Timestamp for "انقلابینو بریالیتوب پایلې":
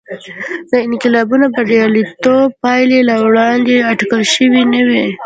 0.87-2.99